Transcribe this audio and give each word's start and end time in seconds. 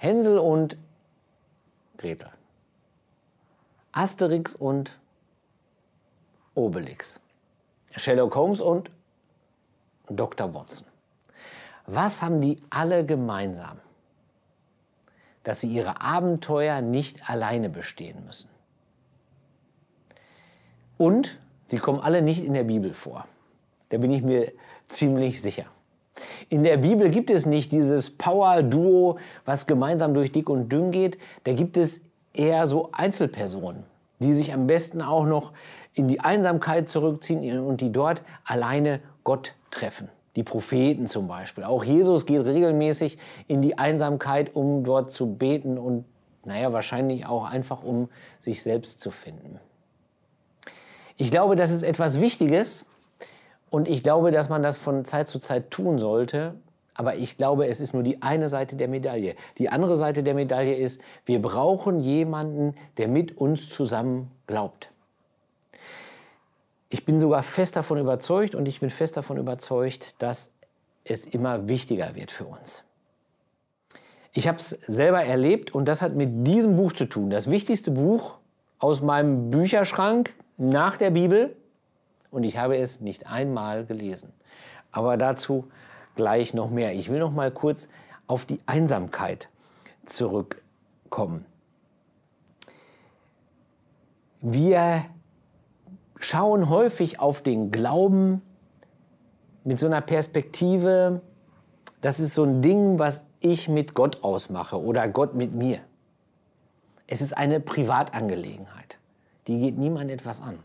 Hänsel 0.00 0.38
und 0.38 0.78
Gretel. 1.98 2.30
Asterix 3.92 4.56
und 4.56 4.98
Obelix. 6.54 7.20
Sherlock 7.94 8.34
Holmes 8.34 8.62
und 8.62 8.90
Dr. 10.08 10.54
Watson. 10.54 10.86
Was 11.84 12.22
haben 12.22 12.40
die 12.40 12.62
alle 12.70 13.04
gemeinsam? 13.04 13.78
Dass 15.42 15.60
sie 15.60 15.68
ihre 15.68 16.00
Abenteuer 16.00 16.80
nicht 16.80 17.28
alleine 17.28 17.68
bestehen 17.68 18.24
müssen. 18.24 18.48
Und 20.96 21.38
sie 21.66 21.78
kommen 21.78 22.00
alle 22.00 22.22
nicht 22.22 22.42
in 22.42 22.54
der 22.54 22.64
Bibel 22.64 22.94
vor. 22.94 23.26
Da 23.90 23.98
bin 23.98 24.12
ich 24.12 24.22
mir 24.22 24.50
ziemlich 24.88 25.42
sicher. 25.42 25.66
In 26.48 26.64
der 26.64 26.76
Bibel 26.78 27.08
gibt 27.10 27.30
es 27.30 27.46
nicht 27.46 27.72
dieses 27.72 28.10
Power-Duo, 28.10 29.18
was 29.44 29.66
gemeinsam 29.66 30.14
durch 30.14 30.32
dick 30.32 30.50
und 30.50 30.70
dünn 30.70 30.90
geht. 30.90 31.18
Da 31.44 31.52
gibt 31.52 31.76
es 31.76 32.00
eher 32.34 32.66
so 32.66 32.90
Einzelpersonen, 32.92 33.84
die 34.18 34.32
sich 34.32 34.52
am 34.52 34.66
besten 34.66 35.02
auch 35.02 35.24
noch 35.24 35.52
in 35.94 36.08
die 36.08 36.20
Einsamkeit 36.20 36.88
zurückziehen 36.88 37.60
und 37.60 37.80
die 37.80 37.92
dort 37.92 38.22
alleine 38.44 39.00
Gott 39.24 39.54
treffen. 39.70 40.08
Die 40.36 40.42
Propheten 40.42 41.06
zum 41.06 41.26
Beispiel. 41.26 41.64
Auch 41.64 41.84
Jesus 41.84 42.26
geht 42.26 42.44
regelmäßig 42.44 43.18
in 43.48 43.62
die 43.62 43.78
Einsamkeit, 43.78 44.54
um 44.54 44.84
dort 44.84 45.10
zu 45.10 45.34
beten 45.34 45.76
und, 45.76 46.04
naja, 46.44 46.72
wahrscheinlich 46.72 47.26
auch 47.26 47.44
einfach, 47.44 47.82
um 47.82 48.08
sich 48.38 48.62
selbst 48.62 49.00
zu 49.00 49.10
finden. 49.10 49.58
Ich 51.16 51.30
glaube, 51.30 51.56
das 51.56 51.70
ist 51.70 51.82
etwas 51.82 52.20
Wichtiges 52.20 52.86
und 53.70 53.88
ich 53.88 54.02
glaube, 54.02 54.32
dass 54.32 54.48
man 54.48 54.62
das 54.62 54.76
von 54.76 55.04
Zeit 55.04 55.28
zu 55.28 55.38
Zeit 55.38 55.70
tun 55.70 55.98
sollte. 55.98 56.54
Aber 56.94 57.14
ich 57.14 57.38
glaube, 57.38 57.66
es 57.66 57.80
ist 57.80 57.94
nur 57.94 58.02
die 58.02 58.20
eine 58.20 58.50
Seite 58.50 58.76
der 58.76 58.88
Medaille. 58.88 59.34
Die 59.56 59.70
andere 59.70 59.96
Seite 59.96 60.22
der 60.22 60.34
Medaille 60.34 60.74
ist, 60.74 61.00
wir 61.24 61.40
brauchen 61.40 62.00
jemanden, 62.00 62.74
der 62.98 63.08
mit 63.08 63.38
uns 63.38 63.70
zusammen 63.70 64.30
glaubt. 64.46 64.90
Ich 66.90 67.04
bin 67.04 67.20
sogar 67.20 67.42
fest 67.44 67.76
davon 67.76 67.98
überzeugt 67.98 68.56
und 68.56 68.66
ich 68.66 68.80
bin 68.80 68.90
fest 68.90 69.16
davon 69.16 69.38
überzeugt, 69.38 70.20
dass 70.20 70.52
es 71.04 71.24
immer 71.24 71.68
wichtiger 71.68 72.16
wird 72.16 72.32
für 72.32 72.44
uns. 72.44 72.84
Ich 74.32 74.48
habe 74.48 74.58
es 74.58 74.70
selber 74.86 75.22
erlebt 75.22 75.74
und 75.74 75.86
das 75.86 76.02
hat 76.02 76.14
mit 76.14 76.46
diesem 76.46 76.76
Buch 76.76 76.92
zu 76.92 77.06
tun. 77.06 77.30
Das 77.30 77.48
wichtigste 77.50 77.92
Buch 77.92 78.38
aus 78.78 79.00
meinem 79.00 79.50
Bücherschrank 79.50 80.34
nach 80.56 80.96
der 80.96 81.10
Bibel 81.10 81.56
und 82.30 82.44
ich 82.44 82.58
habe 82.58 82.76
es 82.76 83.00
nicht 83.00 83.26
einmal 83.26 83.84
gelesen. 83.84 84.32
Aber 84.92 85.16
dazu 85.16 85.68
gleich 86.14 86.54
noch 86.54 86.70
mehr. 86.70 86.92
Ich 86.94 87.10
will 87.10 87.18
noch 87.18 87.32
mal 87.32 87.50
kurz 87.50 87.88
auf 88.26 88.44
die 88.44 88.60
Einsamkeit 88.66 89.48
zurückkommen. 90.06 91.46
Wir 94.40 95.04
schauen 96.18 96.68
häufig 96.68 97.20
auf 97.20 97.42
den 97.42 97.70
Glauben 97.70 98.42
mit 99.64 99.78
so 99.78 99.86
einer 99.86 100.00
Perspektive, 100.00 101.20
das 102.00 102.20
ist 102.20 102.34
so 102.34 102.44
ein 102.44 102.62
Ding, 102.62 102.98
was 102.98 103.26
ich 103.40 103.68
mit 103.68 103.94
Gott 103.94 104.22
ausmache 104.22 104.80
oder 104.80 105.08
Gott 105.08 105.34
mit 105.34 105.54
mir. 105.54 105.80
Es 107.06 107.20
ist 107.20 107.36
eine 107.36 107.60
Privatangelegenheit. 107.60 108.98
Die 109.46 109.58
geht 109.58 109.76
niemand 109.76 110.10
etwas 110.10 110.40
an. 110.40 110.60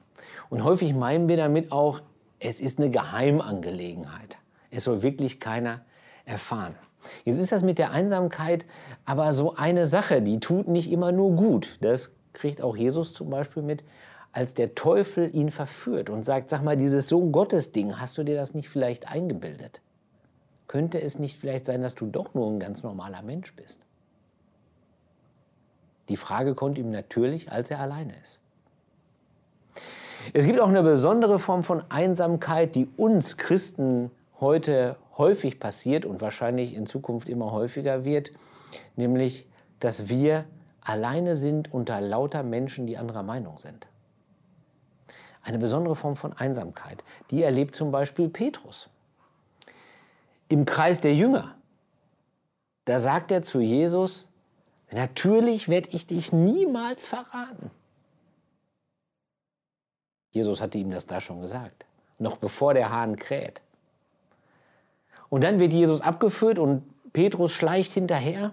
Und 0.50 0.64
häufig 0.64 0.94
meinen 0.94 1.28
wir 1.28 1.38
damit 1.38 1.72
auch, 1.72 2.02
es 2.40 2.62
ist 2.62 2.80
eine 2.80 2.90
Geheimangelegenheit. 2.90 4.38
Es 4.72 4.84
soll 4.86 5.02
wirklich 5.02 5.40
keiner 5.40 5.86
erfahren. 6.26 6.76
Jetzt 7.24 7.40
ist 7.40 7.52
das 7.52 7.64
mit 7.64 7.78
der 7.78 7.92
Einsamkeit 7.92 8.66
aber 9.06 9.32
so 9.32 9.56
eine 9.56 9.86
Sache, 9.86 10.22
die 10.22 10.40
tut 10.40 10.68
nicht 10.68 10.92
immer 10.92 11.12
nur 11.12 11.36
gut. 11.36 11.78
Das 11.82 12.14
kriegt 12.34 12.62
auch 12.62 12.76
Jesus 12.76 13.14
zum 13.14 13.30
Beispiel 13.30 13.64
mit 13.64 13.84
als 14.32 14.54
der 14.54 14.76
Teufel 14.76 15.34
ihn 15.34 15.50
verführt 15.50 16.10
und 16.10 16.26
sagt, 16.26 16.50
sag 16.50 16.62
mal, 16.62 16.76
dieses 16.76 17.08
Sohn 17.08 17.32
Gottes 17.32 17.72
Ding, 17.72 18.00
hast 18.00 18.18
du 18.18 18.24
dir 18.24 18.36
das 18.36 18.54
nicht 18.54 18.68
vielleicht 18.68 19.08
eingebildet? 19.08 19.82
Könnte 20.68 21.02
es 21.02 21.20
nicht 21.20 21.40
vielleicht 21.40 21.66
sein, 21.66 21.82
dass 21.82 21.96
du 21.96 22.06
doch 22.06 22.34
nur 22.34 22.52
ein 22.52 22.60
ganz 22.60 22.84
normaler 22.84 23.22
Mensch 23.22 23.56
bist? 23.56 23.86
Die 26.10 26.18
Frage 26.18 26.54
kommt 26.54 26.78
ihm 26.78 26.92
natürlich, 26.92 27.52
als 27.52 27.72
er 27.72 27.80
alleine 27.80 28.14
ist. 28.22 28.42
Es 30.34 30.46
gibt 30.46 30.60
auch 30.60 30.70
eine 30.70 30.84
besondere 30.84 31.40
Form 31.40 31.64
von 31.64 31.84
Einsamkeit, 31.90 32.76
die 32.76 32.88
uns 32.98 33.38
Christen 33.38 34.12
heute 34.40 34.98
häufig 35.18 35.60
passiert 35.60 36.06
und 36.06 36.22
wahrscheinlich 36.22 36.76
in 36.76 36.88
Zukunft 36.88 37.30
immer 37.30 37.52
häufiger 37.52 38.06
wird, 38.06 38.32
nämlich, 38.96 39.48
dass 39.80 40.10
wir 40.10 40.46
alleine 40.82 41.36
sind 41.36 41.74
unter 41.74 42.02
lauter 42.02 42.44
Menschen, 42.44 42.86
die 42.86 42.98
anderer 42.98 43.24
Meinung 43.24 43.58
sind 43.58 43.88
eine 45.46 45.60
besondere 45.60 45.96
Form 45.96 46.16
von 46.16 46.34
Einsamkeit. 46.34 47.04
Die 47.30 47.44
erlebt 47.44 47.76
zum 47.76 47.92
Beispiel 47.92 48.30
Petrus. 48.30 48.90
Im 50.50 50.66
Kreis 50.66 51.02
der 51.02 51.14
Jünger, 51.14 51.56
da 52.86 53.00
sagt 53.00 53.32
er 53.32 53.44
zu 53.44 53.60
Jesus, 53.60 54.28
natürlich 54.92 55.70
werde 55.70 55.90
ich 55.92 56.08
dich 56.08 56.34
niemals 56.34 57.08
verraten. 57.08 57.72
Jesus 60.36 60.62
hatte 60.62 60.78
ihm 60.78 60.92
das 60.92 61.08
da 61.08 61.22
schon 61.22 61.40
gesagt, 61.40 61.86
noch 62.20 62.36
bevor 62.36 62.74
der 62.74 62.92
Hahn 62.92 63.16
kräht. 63.16 63.62
Und 65.30 65.46
dann 65.46 65.60
wird 65.62 65.72
Jesus 65.72 66.02
abgeführt 66.02 66.60
und 66.60 66.84
Petrus 67.14 67.54
schleicht 67.54 67.94
hinterher 67.94 68.52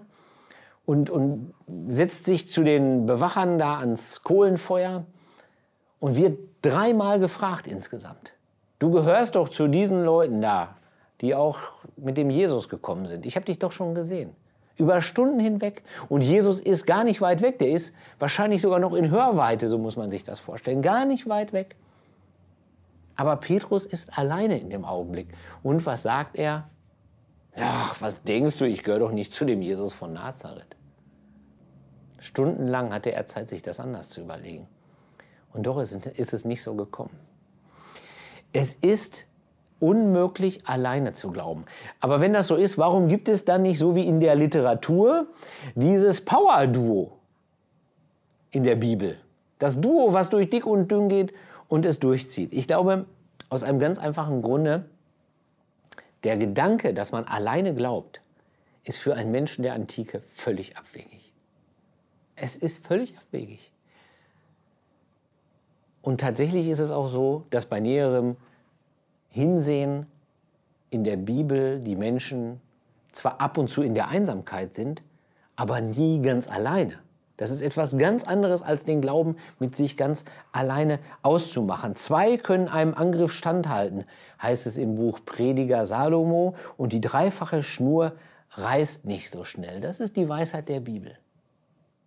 und, 0.85 1.09
und 1.09 1.53
setzt 1.89 2.25
sich 2.25 2.47
zu 2.47 2.63
den 2.63 3.05
Bewachern 3.05 3.59
da 3.59 3.79
ans 3.79 4.23
Kohlenfeuer 4.23 5.05
und 5.99 6.15
wird 6.15 6.39
dreimal 6.61 7.19
gefragt 7.19 7.67
insgesamt. 7.67 8.31
Du 8.79 8.89
gehörst 8.89 9.35
doch 9.35 9.49
zu 9.49 9.67
diesen 9.67 10.05
Leuten 10.05 10.41
da, 10.41 10.77
die 11.19 11.35
auch 11.35 11.59
mit 11.97 12.17
dem 12.17 12.29
Jesus 12.29 12.69
gekommen 12.69 13.07
sind. 13.07 13.25
Ich 13.25 13.35
habe 13.35 13.45
dich 13.45 13.59
doch 13.59 13.73
schon 13.73 13.93
gesehen. 13.93 14.33
Über 14.77 15.01
Stunden 15.01 15.39
hinweg. 15.39 15.83
Und 16.09 16.21
Jesus 16.21 16.59
ist 16.59 16.85
gar 16.85 17.03
nicht 17.03 17.21
weit 17.21 17.41
weg. 17.41 17.59
Der 17.59 17.69
ist 17.69 17.93
wahrscheinlich 18.19 18.61
sogar 18.61 18.79
noch 18.79 18.93
in 18.93 19.11
Hörweite, 19.11 19.67
so 19.67 19.77
muss 19.77 19.97
man 19.97 20.09
sich 20.09 20.23
das 20.23 20.39
vorstellen. 20.39 20.81
Gar 20.81 21.05
nicht 21.05 21.29
weit 21.29 21.53
weg. 21.53 21.75
Aber 23.15 23.35
Petrus 23.35 23.85
ist 23.85 24.17
alleine 24.17 24.59
in 24.59 24.69
dem 24.69 24.85
Augenblick. 24.85 25.27
Und 25.61 25.85
was 25.85 26.03
sagt 26.03 26.35
er? 26.35 26.69
Ach, 27.55 28.01
was 28.01 28.23
denkst 28.23 28.57
du, 28.57 28.65
ich 28.65 28.83
gehöre 28.83 28.99
doch 28.99 29.11
nicht 29.11 29.31
zu 29.31 29.45
dem 29.45 29.61
Jesus 29.61 29.93
von 29.93 30.13
Nazareth. 30.13 30.75
Stundenlang 32.19 32.91
hatte 32.93 33.11
er 33.11 33.25
Zeit, 33.25 33.49
sich 33.49 33.61
das 33.61 33.79
anders 33.79 34.09
zu 34.09 34.21
überlegen. 34.21 34.67
Und 35.51 35.67
doch 35.67 35.77
ist, 35.79 35.93
ist 35.93 36.33
es 36.33 36.45
nicht 36.45 36.63
so 36.63 36.73
gekommen. 36.73 37.19
Es 38.53 38.75
ist 38.75 39.27
unmöglich, 39.83 40.65
alleine 40.65 41.11
zu 41.11 41.31
glauben. 41.31 41.65
Aber 41.99 42.21
wenn 42.21 42.31
das 42.31 42.47
so 42.47 42.55
ist, 42.55 42.77
warum 42.77 43.09
gibt 43.09 43.27
es 43.27 43.43
dann 43.43 43.63
nicht 43.63 43.77
so 43.77 43.95
wie 43.95 44.07
in 44.07 44.21
der 44.21 44.35
Literatur 44.35 45.27
dieses 45.75 46.23
Power-Duo 46.23 47.11
in 48.51 48.63
der 48.63 48.77
Bibel? 48.77 49.17
Das 49.59 49.81
Duo, 49.81 50.13
was 50.13 50.29
durch 50.29 50.49
dick 50.49 50.65
und 50.65 50.89
dünn 50.89 51.09
geht 51.09 51.33
und 51.67 51.85
es 51.85 51.99
durchzieht. 51.99 52.53
Ich 52.53 52.65
glaube, 52.65 53.05
aus 53.49 53.63
einem 53.63 53.79
ganz 53.79 53.99
einfachen 53.99 54.41
Grunde, 54.41 54.85
der 56.23 56.37
Gedanke, 56.37 56.93
dass 56.93 57.11
man 57.11 57.25
alleine 57.25 57.75
glaubt, 57.75 58.21
ist 58.85 58.97
für 58.97 59.15
einen 59.15 59.31
Menschen 59.31 59.63
der 59.63 59.73
Antike 59.73 60.21
völlig 60.21 60.77
abwegig. 60.77 61.33
Es 62.37 62.55
ist 62.55 62.85
völlig 62.85 63.17
abwegig. 63.17 63.73
Und 66.01 66.21
tatsächlich 66.21 66.67
ist 66.67 66.79
es 66.79 66.91
auch 66.91 67.07
so, 67.07 67.45
dass 67.49 67.65
bei 67.65 67.79
näherem 67.79 68.37
Hinsehen 69.33 70.05
in 70.91 71.03
der 71.03 71.17
Bibel 71.17 71.79
die 71.79 71.95
Menschen 71.95 72.61
zwar 73.11 73.41
ab 73.41 73.57
und 73.57 73.67
zu 73.67 73.81
in 73.81 73.95
der 73.95 74.09
Einsamkeit 74.09 74.75
sind, 74.75 75.01
aber 75.55 75.81
nie 75.81 76.21
ganz 76.21 76.47
alleine. 76.47 76.99
Das 77.37 77.49
ist 77.49 77.63
etwas 77.63 77.97
ganz 77.97 78.25
anderes 78.25 78.61
als 78.61 78.85
den 78.85 79.01
Glauben 79.01 79.37
mit 79.57 79.75
sich 79.75 79.97
ganz 79.97 80.23
alleine 80.51 80.99
auszumachen. 81.23 81.95
Zwei 81.95 82.37
können 82.37 82.67
einem 82.67 82.93
Angriff 82.93 83.33
standhalten, 83.33 84.05
heißt 84.39 84.67
es 84.67 84.77
im 84.77 84.93
Buch 84.95 85.19
Prediger 85.25 85.87
Salomo, 85.87 86.53
und 86.77 86.93
die 86.93 87.01
dreifache 87.01 87.63
Schnur 87.63 88.13
reißt 88.51 89.05
nicht 89.05 89.31
so 89.31 89.45
schnell. 89.45 89.81
Das 89.81 89.99
ist 89.99 90.15
die 90.15 90.29
Weisheit 90.29 90.69
der 90.69 90.81
Bibel. 90.81 91.17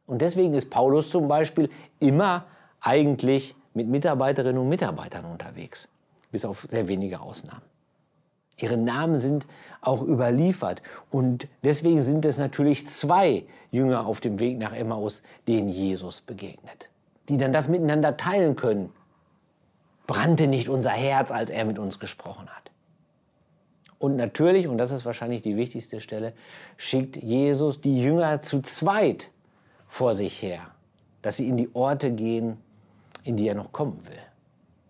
Und 0.07 0.23
deswegen 0.23 0.55
ist 0.55 0.71
Paulus 0.71 1.11
zum 1.11 1.27
Beispiel 1.27 1.71
immer 1.99 2.47
eigentlich 2.81 3.57
mit 3.75 3.89
Mitarbeiterinnen 3.89 4.63
und 4.63 4.69
Mitarbeitern 4.69 5.25
unterwegs, 5.25 5.89
bis 6.37 6.45
auf 6.45 6.67
sehr 6.69 6.87
wenige 6.87 7.21
Ausnahmen. 7.21 7.63
Ihre 8.59 8.77
Namen 8.77 9.17
sind 9.17 9.47
auch 9.81 10.03
überliefert 10.03 10.83
und 11.11 11.49
deswegen 11.65 12.03
sind 12.03 12.27
es 12.27 12.37
natürlich 12.37 12.87
zwei 12.89 13.45
Jünger 13.71 14.07
auf 14.07 14.21
dem 14.21 14.39
Weg 14.39 14.59
nach 14.59 14.75
Emmaus, 14.75 15.23
denen 15.49 15.71
Jesus 15.71 16.21
begegnet, 16.21 16.91
die 17.31 17.39
dann 17.39 17.55
das 17.55 17.69
miteinander 17.69 18.19
teilen 18.19 18.55
können. 18.55 18.93
Brannte 20.07 20.47
nicht 20.47 20.69
unser 20.69 20.91
Herz, 20.91 21.33
als 21.33 21.49
er 21.49 21.65
mit 21.65 21.79
uns 21.79 21.99
gesprochen 21.99 22.49
hat. 22.49 22.71
Und 23.99 24.17
natürlich, 24.17 24.69
und 24.69 24.77
das 24.77 24.91
ist 24.91 25.07
wahrscheinlich 25.07 25.41
die 25.41 25.57
wichtigste 25.57 26.01
Stelle, 26.03 26.35
schickt 26.77 27.17
Jesus 27.17 27.81
die 27.81 27.99
Jünger 27.99 28.41
zu 28.41 28.61
zweit 28.61 29.31
vor 29.89 30.13
sich 30.13 30.43
her, 30.43 30.61
dass 31.23 31.39
sie 31.39 31.49
in 31.49 31.57
die 31.57 31.75
Orte 31.75 32.11
gehen, 32.11 32.59
in 33.25 33.39
die 33.39 33.49
er 33.49 33.55
noch 33.55 33.73
kommen 33.73 34.07
will. 34.07 34.21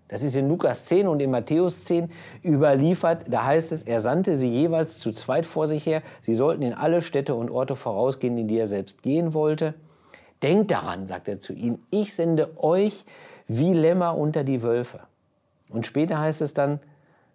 Das 0.08 0.22
ist 0.22 0.36
in 0.36 0.48
Lukas 0.48 0.84
10 0.84 1.08
und 1.08 1.20
in 1.20 1.30
Matthäus 1.30 1.84
10 1.84 2.10
überliefert. 2.44 3.24
Da 3.28 3.44
heißt 3.44 3.72
es, 3.72 3.82
er 3.82 4.00
sandte 4.00 4.36
sie 4.36 4.48
jeweils 4.48 4.98
zu 4.98 5.10
zweit 5.12 5.46
vor 5.46 5.66
sich 5.66 5.84
her. 5.84 6.02
Sie 6.20 6.34
sollten 6.34 6.62
in 6.62 6.74
alle 6.74 7.02
Städte 7.02 7.34
und 7.34 7.50
Orte 7.50 7.74
vorausgehen, 7.74 8.38
in 8.38 8.46
die 8.46 8.58
er 8.58 8.68
selbst 8.68 9.02
gehen 9.02 9.34
wollte. 9.34 9.74
Denkt 10.42 10.70
daran, 10.70 11.06
sagt 11.06 11.28
er 11.28 11.38
zu 11.38 11.52
ihnen, 11.52 11.84
ich 11.90 12.14
sende 12.14 12.62
euch 12.62 13.04
wie 13.48 13.72
Lämmer 13.72 14.16
unter 14.16 14.44
die 14.44 14.62
Wölfe. 14.62 15.00
Und 15.70 15.86
später 15.86 16.20
heißt 16.20 16.40
es 16.40 16.54
dann, 16.54 16.78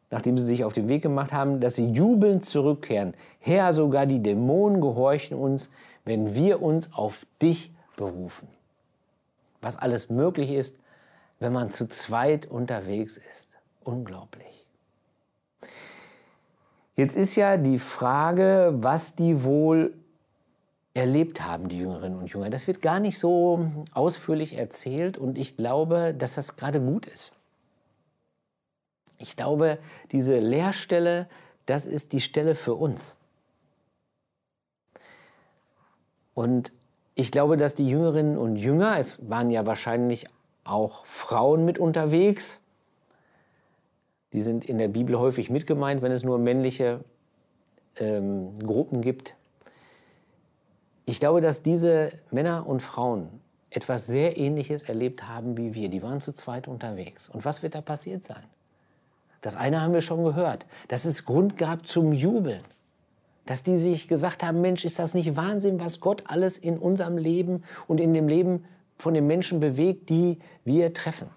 nachdem 0.09 0.37
sie 0.37 0.45
sich 0.45 0.63
auf 0.63 0.73
den 0.73 0.87
Weg 0.87 1.01
gemacht 1.01 1.33
haben, 1.33 1.59
dass 1.59 1.75
sie 1.75 1.91
jubelnd 1.91 2.45
zurückkehren. 2.45 3.13
Herr, 3.39 3.73
sogar 3.73 4.05
die 4.05 4.21
Dämonen 4.21 4.81
gehorchen 4.81 5.37
uns, 5.37 5.71
wenn 6.05 6.35
wir 6.35 6.61
uns 6.61 6.93
auf 6.93 7.25
dich 7.41 7.71
berufen. 7.95 8.47
Was 9.61 9.77
alles 9.77 10.09
möglich 10.09 10.51
ist, 10.51 10.77
wenn 11.41 11.51
man 11.51 11.71
zu 11.71 11.89
zweit 11.89 12.45
unterwegs 12.45 13.17
ist. 13.17 13.57
Unglaublich. 13.83 14.67
Jetzt 16.95 17.15
ist 17.15 17.35
ja 17.35 17.57
die 17.57 17.79
Frage, 17.79 18.75
was 18.75 19.15
die 19.15 19.43
wohl 19.43 19.95
erlebt 20.93 21.41
haben, 21.41 21.67
die 21.67 21.79
Jüngerinnen 21.79 22.19
und 22.19 22.27
Jünger. 22.31 22.51
Das 22.51 22.67
wird 22.67 22.79
gar 22.81 22.99
nicht 22.99 23.17
so 23.17 23.65
ausführlich 23.91 24.55
erzählt 24.55 25.17
und 25.17 25.35
ich 25.37 25.57
glaube, 25.57 26.13
dass 26.13 26.35
das 26.35 26.57
gerade 26.57 26.79
gut 26.79 27.07
ist. 27.07 27.31
Ich 29.17 29.35
glaube, 29.35 29.79
diese 30.11 30.37
Lehrstelle, 30.37 31.27
das 31.65 31.87
ist 31.87 32.13
die 32.13 32.21
Stelle 32.21 32.53
für 32.53 32.75
uns. 32.75 33.15
Und 36.35 36.71
ich 37.15 37.31
glaube, 37.31 37.57
dass 37.57 37.73
die 37.73 37.89
Jüngerinnen 37.89 38.37
und 38.37 38.57
Jünger, 38.57 38.99
es 38.99 39.27
waren 39.27 39.49
ja 39.49 39.65
wahrscheinlich 39.65 40.27
auch 40.63 41.05
Frauen 41.05 41.65
mit 41.65 41.79
unterwegs. 41.79 42.59
Die 44.33 44.41
sind 44.41 44.65
in 44.65 44.77
der 44.77 44.87
Bibel 44.87 45.19
häufig 45.19 45.49
mitgemeint, 45.49 46.01
wenn 46.01 46.11
es 46.11 46.23
nur 46.23 46.37
männliche 46.37 47.03
ähm, 47.97 48.57
Gruppen 48.59 49.01
gibt. 49.01 49.35
Ich 51.05 51.19
glaube, 51.19 51.41
dass 51.41 51.63
diese 51.63 52.13
Männer 52.31 52.65
und 52.67 52.81
Frauen 52.81 53.41
etwas 53.69 54.05
sehr 54.05 54.37
Ähnliches 54.37 54.83
erlebt 54.83 55.27
haben 55.27 55.57
wie 55.57 55.73
wir. 55.73 55.89
Die 55.89 56.03
waren 56.03 56.21
zu 56.21 56.33
zweit 56.33 56.67
unterwegs. 56.67 57.29
Und 57.29 57.45
was 57.45 57.63
wird 57.63 57.75
da 57.75 57.81
passiert 57.81 58.23
sein? 58.23 58.43
Das 59.41 59.55
eine 59.55 59.81
haben 59.81 59.93
wir 59.93 60.01
schon 60.01 60.23
gehört, 60.23 60.65
dass 60.87 61.05
es 61.05 61.25
Grund 61.25 61.57
gab 61.57 61.87
zum 61.87 62.13
Jubeln. 62.13 62.61
Dass 63.45 63.63
die 63.63 63.75
sich 63.75 64.07
gesagt 64.07 64.43
haben, 64.43 64.61
Mensch, 64.61 64.85
ist 64.85 64.99
das 64.99 65.15
nicht 65.15 65.35
Wahnsinn, 65.35 65.79
was 65.79 65.99
Gott 65.99 66.23
alles 66.27 66.57
in 66.57 66.77
unserem 66.77 67.17
Leben 67.17 67.63
und 67.87 67.99
in 67.99 68.13
dem 68.13 68.27
Leben 68.27 68.65
von 69.01 69.13
den 69.13 69.27
Menschen 69.27 69.59
bewegt, 69.59 70.09
die 70.09 70.39
wir 70.63 70.93
treffen. 70.93 71.29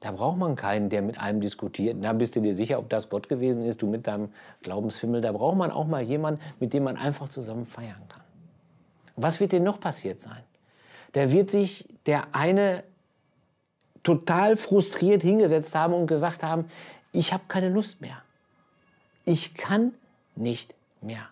Da 0.00 0.12
braucht 0.12 0.36
man 0.36 0.56
keinen, 0.56 0.90
der 0.90 1.02
mit 1.02 1.18
einem 1.18 1.40
diskutiert. 1.40 1.96
Na, 1.98 2.12
bist 2.12 2.36
du 2.36 2.40
dir 2.40 2.54
sicher, 2.54 2.78
ob 2.78 2.88
das 2.90 3.08
Gott 3.08 3.28
gewesen 3.28 3.64
ist, 3.64 3.80
du 3.82 3.86
mit 3.86 4.06
deinem 4.06 4.28
Glaubensfimmel? 4.62 5.20
Da 5.20 5.32
braucht 5.32 5.56
man 5.56 5.70
auch 5.70 5.86
mal 5.86 6.02
jemanden, 6.02 6.40
mit 6.60 6.74
dem 6.74 6.84
man 6.84 6.96
einfach 6.96 7.28
zusammen 7.28 7.66
feiern 7.66 8.02
kann. 8.08 8.22
was 9.16 9.40
wird 9.40 9.52
denn 9.52 9.62
noch 9.62 9.80
passiert 9.80 10.20
sein? 10.20 10.42
Da 11.12 11.32
wird 11.32 11.50
sich 11.50 11.88
der 12.04 12.34
eine 12.34 12.84
total 14.02 14.56
frustriert 14.56 15.22
hingesetzt 15.22 15.74
haben 15.74 15.94
und 15.94 16.06
gesagt 16.06 16.42
haben, 16.42 16.66
ich 17.12 17.32
habe 17.32 17.44
keine 17.48 17.70
Lust 17.70 18.00
mehr. 18.00 18.22
Ich 19.24 19.54
kann 19.54 19.94
nicht 20.36 20.74
mehr. 21.00 21.28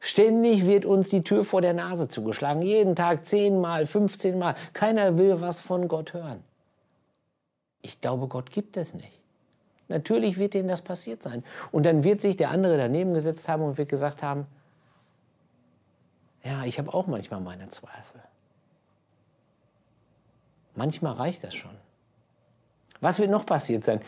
Ständig 0.00 0.64
wird 0.66 0.84
uns 0.84 1.08
die 1.08 1.24
Tür 1.24 1.44
vor 1.44 1.60
der 1.60 1.74
Nase 1.74 2.08
zugeschlagen. 2.08 2.62
Jeden 2.62 2.94
Tag 2.94 3.26
zehnmal, 3.26 3.86
15 3.86 4.38
Mal. 4.38 4.54
Keiner 4.72 5.18
will 5.18 5.40
was 5.40 5.58
von 5.58 5.88
Gott 5.88 6.12
hören. 6.12 6.42
Ich 7.82 8.00
glaube, 8.00 8.28
Gott 8.28 8.50
gibt 8.50 8.76
es 8.76 8.94
nicht. 8.94 9.18
Natürlich 9.88 10.38
wird 10.38 10.54
denen 10.54 10.68
das 10.68 10.82
passiert 10.82 11.22
sein. 11.22 11.42
Und 11.72 11.86
dann 11.86 12.04
wird 12.04 12.20
sich 12.20 12.36
der 12.36 12.50
andere 12.50 12.76
daneben 12.76 13.14
gesetzt 13.14 13.48
haben 13.48 13.62
und 13.62 13.78
wird 13.78 13.88
gesagt 13.88 14.22
haben, 14.22 14.46
ja, 16.44 16.64
ich 16.64 16.78
habe 16.78 16.92
auch 16.94 17.06
manchmal 17.06 17.40
meine 17.40 17.68
Zweifel. 17.68 18.22
Manchmal 20.74 21.14
reicht 21.14 21.42
das 21.42 21.54
schon. 21.54 21.74
Was 23.00 23.18
wird 23.18 23.30
noch 23.30 23.46
passiert 23.46 23.84
sein? 23.84 24.00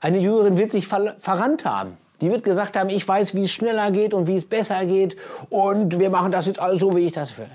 Eine 0.00 0.18
Jüngerin 0.18 0.56
wird 0.56 0.72
sich 0.72 0.86
verrannt 0.86 1.64
haben. 1.64 1.96
Die 2.20 2.30
wird 2.30 2.44
gesagt 2.44 2.76
haben, 2.76 2.90
ich 2.90 3.06
weiß, 3.06 3.34
wie 3.34 3.44
es 3.44 3.50
schneller 3.50 3.90
geht 3.90 4.12
und 4.14 4.26
wie 4.26 4.36
es 4.36 4.44
besser 4.44 4.84
geht 4.84 5.16
und 5.48 5.98
wir 5.98 6.10
machen 6.10 6.32
das 6.32 6.46
jetzt 6.46 6.58
alles 6.58 6.80
so, 6.80 6.94
wie 6.94 7.06
ich 7.06 7.12
das 7.12 7.38
will. 7.38 7.50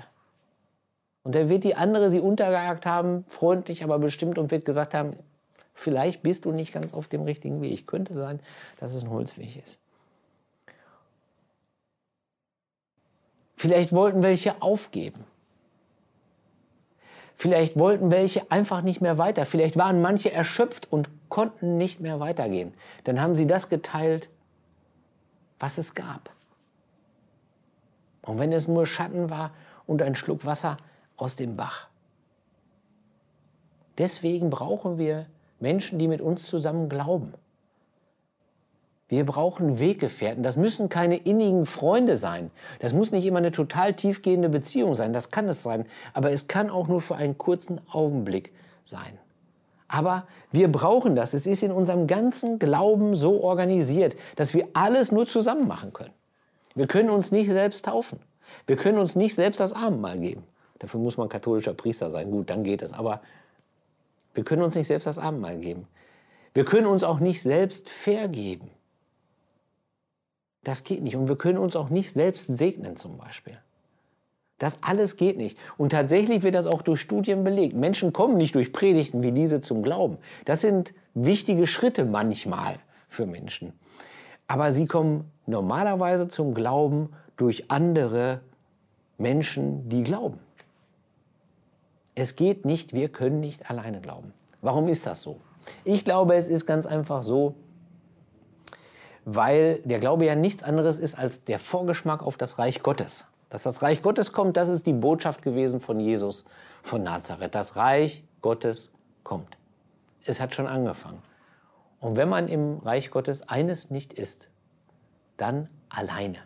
Und 1.22 1.34
dann 1.34 1.48
wird 1.48 1.64
die 1.64 1.74
andere 1.74 2.08
sie 2.08 2.20
untergejagt 2.20 2.86
haben, 2.86 3.24
freundlich, 3.26 3.82
aber 3.82 3.98
bestimmt 3.98 4.38
und 4.38 4.50
wird 4.50 4.64
gesagt 4.64 4.94
haben, 4.94 5.16
vielleicht 5.74 6.22
bist 6.22 6.44
du 6.44 6.52
nicht 6.52 6.72
ganz 6.72 6.94
auf 6.94 7.08
dem 7.08 7.22
richtigen 7.22 7.60
Weg. 7.62 7.86
Könnte 7.86 8.14
sein, 8.14 8.40
dass 8.78 8.94
es 8.94 9.02
ein 9.02 9.10
Holzweg 9.10 9.56
ist. 9.56 9.80
Vielleicht 13.56 13.92
wollten 13.92 14.22
welche 14.22 14.62
aufgeben. 14.62 15.24
Vielleicht 17.34 17.78
wollten 17.78 18.10
welche 18.10 18.50
einfach 18.50 18.82
nicht 18.82 19.00
mehr 19.00 19.18
weiter. 19.18 19.44
Vielleicht 19.44 19.76
waren 19.76 20.00
manche 20.00 20.32
erschöpft 20.32 20.90
und 20.92 21.10
konnten 21.28 21.76
nicht 21.76 22.00
mehr 22.00 22.20
weitergehen. 22.20 22.72
Dann 23.04 23.20
haben 23.20 23.34
sie 23.34 23.46
das 23.46 23.68
geteilt, 23.68 24.28
was 25.58 25.78
es 25.78 25.94
gab. 25.94 26.30
Und 28.22 28.38
wenn 28.38 28.52
es 28.52 28.68
nur 28.68 28.86
Schatten 28.86 29.30
war 29.30 29.52
und 29.86 30.02
ein 30.02 30.14
Schluck 30.14 30.44
Wasser 30.44 30.78
aus 31.16 31.36
dem 31.36 31.56
Bach. 31.56 31.88
Deswegen 33.98 34.50
brauchen 34.50 34.98
wir 34.98 35.26
Menschen, 35.60 35.98
die 35.98 36.08
mit 36.08 36.20
uns 36.20 36.46
zusammen 36.46 36.88
glauben. 36.88 37.32
Wir 39.08 39.24
brauchen 39.24 39.78
Weggefährten. 39.78 40.42
Das 40.42 40.56
müssen 40.56 40.88
keine 40.88 41.16
innigen 41.16 41.64
Freunde 41.64 42.16
sein. 42.16 42.50
Das 42.80 42.92
muss 42.92 43.12
nicht 43.12 43.24
immer 43.24 43.38
eine 43.38 43.52
total 43.52 43.94
tiefgehende 43.94 44.48
Beziehung 44.48 44.96
sein. 44.96 45.12
Das 45.12 45.30
kann 45.30 45.48
es 45.48 45.62
sein. 45.62 45.86
Aber 46.12 46.32
es 46.32 46.48
kann 46.48 46.70
auch 46.70 46.88
nur 46.88 47.00
für 47.00 47.14
einen 47.14 47.38
kurzen 47.38 47.80
Augenblick 47.88 48.52
sein. 48.82 49.18
Aber 49.88 50.26
wir 50.50 50.70
brauchen 50.70 51.14
das. 51.14 51.34
Es 51.34 51.46
ist 51.46 51.62
in 51.62 51.72
unserem 51.72 52.06
ganzen 52.06 52.58
Glauben 52.58 53.14
so 53.14 53.40
organisiert, 53.42 54.16
dass 54.34 54.54
wir 54.54 54.68
alles 54.72 55.12
nur 55.12 55.26
zusammen 55.26 55.68
machen 55.68 55.92
können. 55.92 56.14
Wir 56.74 56.86
können 56.86 57.10
uns 57.10 57.32
nicht 57.32 57.50
selbst 57.50 57.84
taufen. 57.84 58.18
Wir 58.66 58.76
können 58.76 58.98
uns 58.98 59.16
nicht 59.16 59.34
selbst 59.34 59.60
das 59.60 59.72
Abendmahl 59.72 60.18
geben. 60.18 60.44
Dafür 60.78 61.00
muss 61.00 61.16
man 61.16 61.28
katholischer 61.28 61.74
Priester 61.74 62.10
sein. 62.10 62.30
Gut, 62.30 62.50
dann 62.50 62.64
geht 62.64 62.82
es. 62.82 62.92
Aber 62.92 63.20
wir 64.34 64.44
können 64.44 64.62
uns 64.62 64.74
nicht 64.74 64.86
selbst 64.86 65.06
das 65.06 65.18
Abendmahl 65.18 65.58
geben. 65.58 65.86
Wir 66.52 66.64
können 66.64 66.86
uns 66.86 67.04
auch 67.04 67.20
nicht 67.20 67.42
selbst 67.42 67.88
vergeben. 67.88 68.70
Das 70.64 70.84
geht 70.84 71.02
nicht. 71.02 71.16
Und 71.16 71.28
wir 71.28 71.36
können 71.36 71.58
uns 71.58 71.76
auch 71.76 71.90
nicht 71.90 72.12
selbst 72.12 72.46
segnen 72.46 72.96
zum 72.96 73.16
Beispiel. 73.18 73.58
Das 74.58 74.78
alles 74.82 75.16
geht 75.16 75.36
nicht. 75.36 75.58
Und 75.76 75.90
tatsächlich 75.90 76.42
wird 76.42 76.54
das 76.54 76.66
auch 76.66 76.82
durch 76.82 77.00
Studien 77.00 77.44
belegt. 77.44 77.74
Menschen 77.74 78.12
kommen 78.12 78.36
nicht 78.36 78.54
durch 78.54 78.72
Predigten 78.72 79.22
wie 79.22 79.32
diese 79.32 79.60
zum 79.60 79.82
Glauben. 79.82 80.16
Das 80.46 80.62
sind 80.62 80.94
wichtige 81.14 81.66
Schritte 81.66 82.06
manchmal 82.06 82.78
für 83.08 83.26
Menschen. 83.26 83.72
Aber 84.48 84.72
sie 84.72 84.86
kommen 84.86 85.30
normalerweise 85.46 86.28
zum 86.28 86.54
Glauben 86.54 87.10
durch 87.36 87.70
andere 87.70 88.40
Menschen, 89.18 89.88
die 89.88 90.04
glauben. 90.04 90.40
Es 92.14 92.36
geht 92.36 92.64
nicht, 92.64 92.94
wir 92.94 93.10
können 93.10 93.40
nicht 93.40 93.70
alleine 93.70 94.00
glauben. 94.00 94.32
Warum 94.62 94.88
ist 94.88 95.06
das 95.06 95.20
so? 95.20 95.38
Ich 95.84 96.04
glaube, 96.04 96.34
es 96.34 96.48
ist 96.48 96.64
ganz 96.64 96.86
einfach 96.86 97.22
so, 97.22 97.54
weil 99.26 99.80
der 99.84 99.98
Glaube 99.98 100.24
ja 100.24 100.34
nichts 100.34 100.62
anderes 100.62 100.98
ist 100.98 101.18
als 101.18 101.44
der 101.44 101.58
Vorgeschmack 101.58 102.22
auf 102.22 102.36
das 102.36 102.58
Reich 102.58 102.82
Gottes. 102.82 103.26
Dass 103.48 103.62
das 103.62 103.82
Reich 103.82 104.02
Gottes 104.02 104.32
kommt, 104.32 104.56
das 104.56 104.68
ist 104.68 104.86
die 104.86 104.92
Botschaft 104.92 105.42
gewesen 105.42 105.80
von 105.80 106.00
Jesus 106.00 106.44
von 106.82 107.02
Nazareth. 107.02 107.54
Das 107.54 107.76
Reich 107.76 108.24
Gottes 108.42 108.90
kommt. 109.22 109.56
Es 110.24 110.40
hat 110.40 110.54
schon 110.54 110.66
angefangen. 110.66 111.22
Und 112.00 112.16
wenn 112.16 112.28
man 112.28 112.48
im 112.48 112.78
Reich 112.78 113.10
Gottes 113.10 113.48
eines 113.48 113.90
nicht 113.90 114.12
ist, 114.12 114.50
dann 115.36 115.68
alleine. 115.88 116.38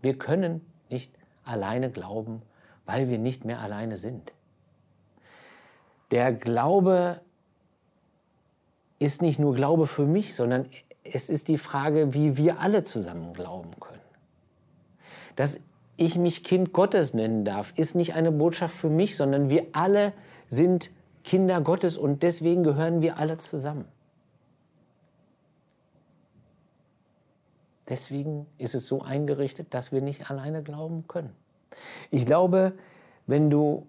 Wir 0.00 0.18
können 0.18 0.66
nicht 0.90 1.12
alleine 1.44 1.90
glauben, 1.90 2.42
weil 2.84 3.08
wir 3.08 3.18
nicht 3.18 3.44
mehr 3.44 3.60
alleine 3.60 3.96
sind. 3.96 4.32
Der 6.10 6.32
Glaube 6.32 7.20
ist 8.98 9.22
nicht 9.22 9.38
nur 9.38 9.54
Glaube 9.54 9.86
für 9.86 10.06
mich, 10.06 10.34
sondern 10.34 10.68
es 11.04 11.30
ist 11.30 11.48
die 11.48 11.58
Frage, 11.58 12.14
wie 12.14 12.36
wir 12.36 12.60
alle 12.60 12.82
zusammen 12.82 13.32
glauben 13.32 13.78
können. 13.80 13.91
Dass 15.36 15.60
ich 15.96 16.18
mich 16.18 16.44
Kind 16.44 16.72
Gottes 16.72 17.14
nennen 17.14 17.44
darf, 17.44 17.72
ist 17.76 17.94
nicht 17.94 18.14
eine 18.14 18.32
Botschaft 18.32 18.74
für 18.74 18.90
mich, 18.90 19.16
sondern 19.16 19.50
wir 19.50 19.66
alle 19.72 20.12
sind 20.48 20.90
Kinder 21.24 21.60
Gottes 21.60 21.96
und 21.96 22.22
deswegen 22.22 22.62
gehören 22.62 23.00
wir 23.00 23.18
alle 23.18 23.38
zusammen. 23.38 23.86
Deswegen 27.88 28.46
ist 28.58 28.74
es 28.74 28.86
so 28.86 29.02
eingerichtet, 29.02 29.74
dass 29.74 29.92
wir 29.92 30.00
nicht 30.00 30.30
alleine 30.30 30.62
glauben 30.62 31.06
können. 31.08 31.34
Ich 32.10 32.26
glaube, 32.26 32.72
wenn 33.26 33.50
du 33.50 33.86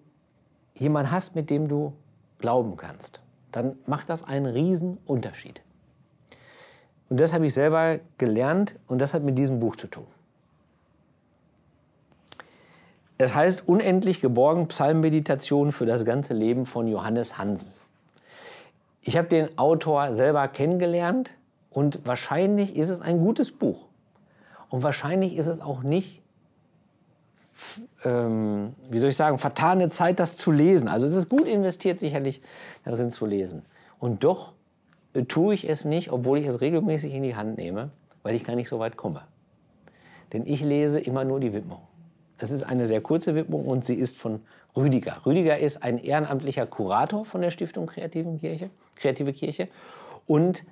jemanden 0.74 1.10
hast, 1.10 1.34
mit 1.34 1.50
dem 1.50 1.68
du 1.68 1.92
glauben 2.38 2.76
kannst, 2.76 3.20
dann 3.52 3.78
macht 3.86 4.10
das 4.10 4.24
einen 4.24 4.46
riesen 4.46 4.98
Unterschied. 5.06 5.62
Und 7.08 7.20
das 7.20 7.32
habe 7.32 7.46
ich 7.46 7.54
selber 7.54 8.00
gelernt 8.18 8.74
und 8.88 8.98
das 8.98 9.14
hat 9.14 9.22
mit 9.22 9.38
diesem 9.38 9.60
Buch 9.60 9.76
zu 9.76 9.86
tun. 9.86 10.06
Es 13.16 13.34
heißt 13.34 13.68
Unendlich 13.68 14.20
geborgen 14.20 14.66
Psalmmeditation 14.68 15.70
für 15.70 15.86
das 15.86 16.04
ganze 16.04 16.34
Leben 16.34 16.66
von 16.66 16.88
Johannes 16.88 17.38
Hansen. 17.38 17.70
Ich 19.02 19.16
habe 19.16 19.28
den 19.28 19.56
Autor 19.56 20.14
selber 20.14 20.48
kennengelernt 20.48 21.34
und 21.70 22.00
wahrscheinlich 22.06 22.76
ist 22.76 22.88
es 22.88 23.00
ein 23.00 23.18
gutes 23.18 23.52
Buch. 23.52 23.86
Und 24.68 24.82
wahrscheinlich 24.82 25.36
ist 25.36 25.46
es 25.46 25.60
auch 25.60 25.82
nicht, 25.82 26.22
ähm, 28.04 28.74
wie 28.90 28.98
soll 28.98 29.10
ich 29.10 29.16
sagen, 29.16 29.38
vertane 29.38 29.90
Zeit, 29.90 30.18
das 30.18 30.36
zu 30.36 30.50
lesen. 30.50 30.88
Also 30.88 31.06
es 31.06 31.14
ist 31.14 31.28
gut 31.28 31.46
investiert, 31.46 32.00
sicherlich 32.00 32.42
darin 32.84 33.10
zu 33.10 33.26
lesen. 33.26 33.62
Und 34.00 34.24
doch 34.24 34.54
äh, 35.12 35.22
tue 35.22 35.54
ich 35.54 35.68
es 35.68 35.84
nicht, 35.84 36.10
obwohl 36.10 36.38
ich 36.38 36.46
es 36.46 36.60
regelmäßig 36.60 37.14
in 37.14 37.22
die 37.22 37.36
Hand 37.36 37.58
nehme, 37.58 37.90
weil 38.24 38.34
ich 38.34 38.42
gar 38.42 38.56
nicht 38.56 38.68
so 38.68 38.80
weit 38.80 38.96
komme. 38.96 39.22
Denn 40.32 40.46
ich 40.46 40.62
lese 40.64 40.98
immer 40.98 41.24
nur 41.24 41.38
die 41.38 41.52
Widmung. 41.52 41.82
Es 42.38 42.50
ist 42.50 42.64
eine 42.64 42.86
sehr 42.86 43.00
kurze 43.00 43.34
Widmung 43.34 43.66
und 43.66 43.84
sie 43.84 43.94
ist 43.94 44.16
von 44.16 44.40
Rüdiger. 44.76 45.24
Rüdiger 45.24 45.58
ist 45.58 45.82
ein 45.82 45.98
ehrenamtlicher 45.98 46.66
Kurator 46.66 47.24
von 47.24 47.40
der 47.40 47.50
Stiftung 47.50 47.86
Kreativen 47.86 48.40
Kirche, 48.40 48.70
Kreative 48.96 49.32
Kirche 49.32 49.68
und 50.26 50.64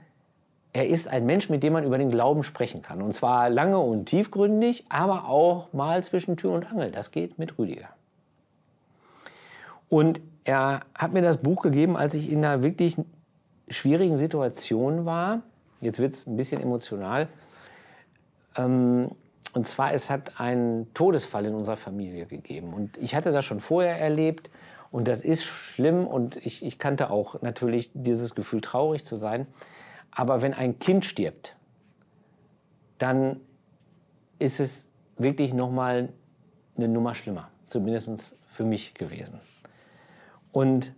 er 0.73 0.89
ist 0.89 1.09
ein 1.09 1.27
Mensch, 1.27 1.51
mit 1.51 1.63
dem 1.63 1.75
man 1.75 1.85
über 1.85 1.99
den 1.99 2.09
Glauben 2.09 2.43
sprechen 2.43 2.81
kann. 2.81 3.03
Und 3.03 3.13
zwar 3.13 3.51
lange 3.51 3.79
und 3.79 4.07
tiefgründig, 4.07 4.87
aber 4.89 5.29
auch 5.29 5.73
mal 5.73 6.03
zwischen 6.03 6.37
Tür 6.37 6.53
und 6.53 6.65
Angel. 6.65 6.91
Das 6.91 7.11
geht 7.11 7.39
mit 7.39 7.59
Rüdiger. 7.59 7.91
Und 9.91 10.23
er 10.45 10.81
hat 10.95 11.13
mir 11.13 11.21
das 11.21 11.37
Buch 11.37 11.63
gegeben, 11.63 11.97
als 11.97 12.15
ich 12.15 12.31
in 12.31 12.39
einer 12.39 12.63
wirklich 12.63 12.97
schwierigen 13.69 14.17
Situation 14.17 15.05
war. 15.05 15.43
Jetzt 15.83 15.99
wird 15.99 16.15
es 16.15 16.27
ein 16.27 16.37
bisschen 16.37 16.63
emotional. 16.63 17.29
Ähm, 18.57 19.11
und 19.53 19.67
zwar, 19.67 19.93
es 19.93 20.09
hat 20.09 20.41
einen 20.41 20.93
Todesfall 20.95 21.45
in 21.47 21.55
unserer 21.55 21.77
Familie 21.77 22.27
gegeben. 22.27 22.73
Und 22.73 22.97
ich 22.97 23.15
hatte 23.15 23.33
das 23.33 23.45
schon 23.45 23.61
vorher 23.61 23.99
erlebt. 23.99 24.51
Und 24.91 25.09
das 25.09 25.23
ist 25.23 25.45
schlimm. 25.45 26.07
Und 26.07 26.37
ich, 26.39 26.65
ich 26.65 26.79
kannte 26.79 27.11
auch 27.11 27.43
natürlich 27.43 27.91
dieses 27.93 28.35
Gefühl, 28.35 28.63
traurig 28.63 29.05
zu 29.05 29.17
sein. 29.17 29.47
Aber 30.11 30.41
wenn 30.41 30.55
ein 30.55 30.79
Kind 30.79 31.05
stirbt, 31.05 31.57
dann 32.97 33.41
ist 34.39 34.59
es 34.59 34.89
wirklich 35.19 35.53
noch 35.53 35.71
mal 35.71 36.09
eine 36.77 36.89
Nummer 36.89 37.15
schlimmer, 37.15 37.51
zumindest 37.67 38.39
für 38.49 38.65
mich 38.65 38.95
gewesen. 38.95 39.41
Und 40.51 40.95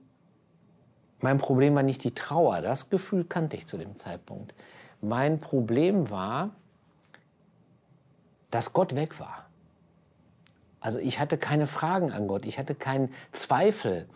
mein 1.20 1.38
Problem 1.38 1.74
war 1.74 1.82
nicht 1.82 2.04
die 2.04 2.14
Trauer, 2.14 2.60
das 2.60 2.90
Gefühl 2.90 3.24
kannte 3.24 3.56
ich 3.56 3.66
zu 3.66 3.78
dem 3.78 3.96
Zeitpunkt. 3.96 4.54
Mein 5.00 5.40
Problem 5.40 6.10
war, 6.10 6.50
dass 8.54 8.72
Gott 8.72 8.94
weg 8.94 9.18
war. 9.20 9.46
Also 10.80 10.98
ich 10.98 11.18
hatte 11.18 11.38
keine 11.38 11.66
Fragen 11.66 12.12
an 12.12 12.28
Gott, 12.28 12.46
ich 12.46 12.58
hatte 12.58 12.74
keinen 12.74 13.12
Zweifel, 13.32 14.06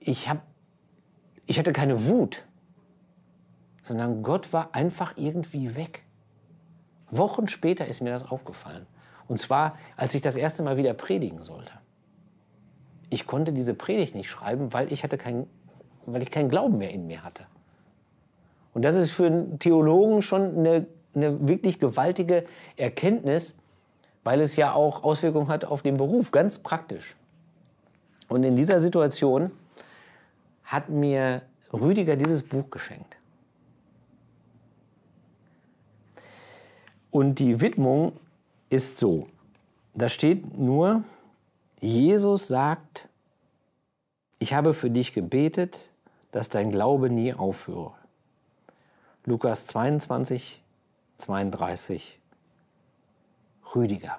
ich, 0.00 0.28
hab, 0.28 0.42
ich 1.46 1.58
hatte 1.58 1.72
keine 1.72 2.06
Wut 2.06 2.44
sondern 3.82 4.22
Gott 4.22 4.52
war 4.52 4.74
einfach 4.74 5.14
irgendwie 5.16 5.76
weg. 5.76 6.04
Wochen 7.10 7.48
später 7.48 7.86
ist 7.86 8.00
mir 8.00 8.10
das 8.10 8.30
aufgefallen. 8.30 8.86
Und 9.28 9.38
zwar, 9.38 9.76
als 9.96 10.14
ich 10.14 10.22
das 10.22 10.36
erste 10.36 10.62
Mal 10.62 10.76
wieder 10.76 10.94
predigen 10.94 11.42
sollte. 11.42 11.72
Ich 13.10 13.26
konnte 13.26 13.52
diese 13.52 13.74
Predigt 13.74 14.14
nicht 14.14 14.30
schreiben, 14.30 14.72
weil 14.72 14.90
ich, 14.92 15.04
hatte 15.04 15.18
kein, 15.18 15.46
weil 16.06 16.22
ich 16.22 16.30
keinen 16.30 16.48
Glauben 16.48 16.78
mehr 16.78 16.90
in 16.90 17.06
mir 17.06 17.22
hatte. 17.22 17.44
Und 18.72 18.82
das 18.82 18.96
ist 18.96 19.10
für 19.10 19.26
einen 19.26 19.58
Theologen 19.58 20.22
schon 20.22 20.56
eine, 20.56 20.86
eine 21.14 21.48
wirklich 21.48 21.78
gewaltige 21.78 22.44
Erkenntnis, 22.76 23.56
weil 24.24 24.40
es 24.40 24.56
ja 24.56 24.72
auch 24.72 25.02
Auswirkungen 25.02 25.48
hat 25.48 25.64
auf 25.64 25.82
den 25.82 25.96
Beruf, 25.96 26.30
ganz 26.30 26.58
praktisch. 26.58 27.16
Und 28.28 28.44
in 28.44 28.56
dieser 28.56 28.80
Situation 28.80 29.50
hat 30.64 30.88
mir 30.88 31.42
Rüdiger 31.72 32.16
dieses 32.16 32.42
Buch 32.42 32.70
geschenkt. 32.70 33.16
Und 37.10 37.38
die 37.38 37.60
Widmung 37.60 38.14
ist 38.70 38.96
so. 38.96 39.28
Da 39.94 40.08
steht 40.08 40.56
nur, 40.58 41.04
Jesus 41.80 42.48
sagt, 42.48 43.08
ich 44.38 44.54
habe 44.54 44.72
für 44.72 44.88
dich 44.88 45.12
gebetet, 45.12 45.90
dass 46.30 46.48
dein 46.48 46.70
Glaube 46.70 47.10
nie 47.10 47.34
aufhöre. 47.34 47.92
Lukas 49.26 49.66
22, 49.66 50.61
32. 51.22 52.18
Rüdiger. 53.76 54.18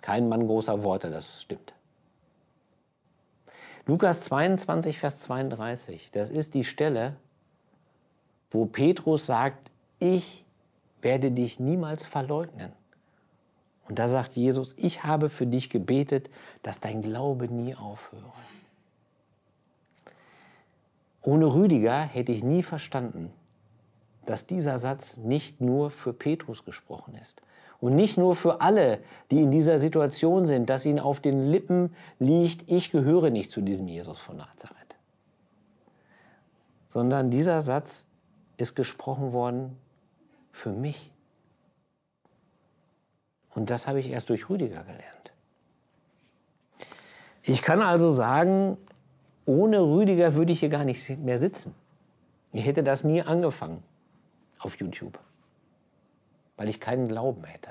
Kein 0.00 0.28
Mann 0.28 0.46
großer 0.46 0.84
Worte, 0.84 1.10
das 1.10 1.42
stimmt. 1.42 1.74
Lukas 3.86 4.22
22, 4.22 4.98
Vers 4.98 5.20
32, 5.20 6.12
das 6.12 6.30
ist 6.30 6.54
die 6.54 6.62
Stelle, 6.62 7.16
wo 8.52 8.64
Petrus 8.66 9.26
sagt, 9.26 9.72
ich 9.98 10.44
werde 11.02 11.32
dich 11.32 11.58
niemals 11.58 12.06
verleugnen. 12.06 12.72
Und 13.88 13.98
da 13.98 14.06
sagt 14.06 14.36
Jesus, 14.36 14.74
ich 14.78 15.02
habe 15.02 15.30
für 15.30 15.48
dich 15.48 15.68
gebetet, 15.68 16.30
dass 16.62 16.78
dein 16.78 17.02
Glaube 17.02 17.48
nie 17.48 17.74
aufhöre. 17.74 18.32
Ohne 21.22 21.52
Rüdiger 21.52 22.02
hätte 22.02 22.30
ich 22.30 22.44
nie 22.44 22.62
verstanden, 22.62 23.32
dass 24.26 24.46
dieser 24.46 24.78
Satz 24.78 25.16
nicht 25.16 25.60
nur 25.60 25.90
für 25.90 26.12
Petrus 26.12 26.64
gesprochen 26.64 27.14
ist 27.14 27.42
und 27.80 27.94
nicht 27.94 28.18
nur 28.18 28.36
für 28.36 28.60
alle, 28.60 29.00
die 29.30 29.42
in 29.42 29.50
dieser 29.50 29.78
Situation 29.78 30.46
sind, 30.46 30.68
dass 30.68 30.84
ihnen 30.84 31.00
auf 31.00 31.20
den 31.20 31.50
Lippen 31.50 31.94
liegt, 32.18 32.70
ich 32.70 32.90
gehöre 32.90 33.30
nicht 33.30 33.50
zu 33.50 33.62
diesem 33.62 33.88
Jesus 33.88 34.18
von 34.18 34.36
Nazareth, 34.36 34.96
sondern 36.86 37.30
dieser 37.30 37.60
Satz 37.60 38.06
ist 38.56 38.76
gesprochen 38.76 39.32
worden 39.32 39.76
für 40.52 40.70
mich. 40.70 41.12
Und 43.54 43.70
das 43.70 43.88
habe 43.88 43.98
ich 43.98 44.10
erst 44.10 44.28
durch 44.28 44.48
Rüdiger 44.48 44.84
gelernt. 44.84 45.32
Ich 47.42 47.62
kann 47.62 47.80
also 47.80 48.10
sagen, 48.10 48.76
ohne 49.46 49.80
Rüdiger 49.80 50.34
würde 50.34 50.52
ich 50.52 50.60
hier 50.60 50.68
gar 50.68 50.84
nicht 50.84 51.18
mehr 51.18 51.38
sitzen. 51.38 51.74
Ich 52.52 52.66
hätte 52.66 52.82
das 52.82 53.02
nie 53.02 53.22
angefangen 53.22 53.82
auf 54.60 54.78
YouTube, 54.78 55.18
weil 56.56 56.68
ich 56.68 56.80
keinen 56.80 57.08
Glauben 57.08 57.44
hätte. 57.44 57.70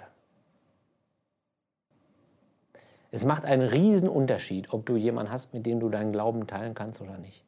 Es 3.12 3.25
macht 3.25 3.46
einen 3.46 3.67
riesen 3.67 4.08
Unterschied, 4.08 4.72
ob 4.74 4.86
du 4.86 4.96
jemanden 4.96 5.31
hast, 5.31 5.53
mit 5.53 5.65
dem 5.65 5.79
du 5.79 5.89
deinen 5.89 6.12
Glauben 6.12 6.46
teilen 6.46 6.75
kannst 6.75 7.01
oder 7.01 7.17
nicht. 7.17 7.43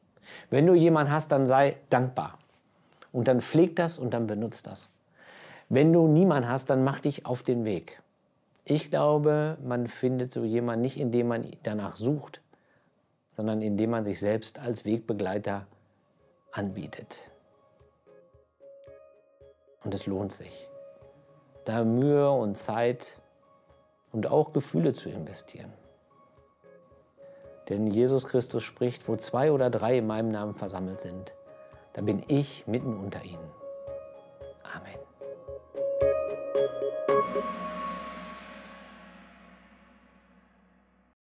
Wenn 0.50 0.66
du 0.66 0.74
jemanden 0.74 1.12
hast, 1.12 1.30
dann 1.30 1.46
sei 1.46 1.76
dankbar. 1.90 2.38
Und 3.12 3.28
dann 3.28 3.40
pfleg 3.40 3.76
das 3.76 3.98
und 3.98 4.14
dann 4.14 4.26
benutzt 4.26 4.66
das. 4.66 4.90
Wenn 5.68 5.92
du 5.92 6.08
niemanden 6.08 6.48
hast, 6.48 6.70
dann 6.70 6.82
mach 6.82 7.00
dich 7.00 7.26
auf 7.26 7.42
den 7.42 7.64
Weg. 7.64 8.02
Ich 8.64 8.90
glaube, 8.90 9.58
man 9.62 9.88
findet 9.88 10.30
so 10.30 10.44
jemanden 10.44 10.82
nicht, 10.82 10.98
indem 10.98 11.28
man 11.28 11.46
danach 11.62 11.96
sucht, 11.96 12.40
sondern 13.28 13.62
indem 13.62 13.90
man 13.90 14.04
sich 14.04 14.20
selbst 14.20 14.58
als 14.58 14.84
Wegbegleiter 14.84 15.66
anbietet. 16.52 17.31
Und 19.84 19.94
es 19.94 20.06
lohnt 20.06 20.32
sich, 20.32 20.68
da 21.64 21.84
Mühe 21.84 22.30
und 22.30 22.56
Zeit 22.56 23.18
und 24.12 24.26
auch 24.26 24.52
Gefühle 24.52 24.92
zu 24.92 25.08
investieren. 25.08 25.72
Denn 27.68 27.86
Jesus 27.86 28.26
Christus 28.26 28.62
spricht, 28.62 29.08
wo 29.08 29.16
zwei 29.16 29.52
oder 29.52 29.70
drei 29.70 29.98
in 29.98 30.06
meinem 30.06 30.30
Namen 30.30 30.54
versammelt 30.54 31.00
sind, 31.00 31.34
da 31.92 32.02
bin 32.02 32.22
ich 32.28 32.66
mitten 32.66 32.96
unter 32.96 33.24
ihnen. 33.24 33.50
Amen. 34.62 34.98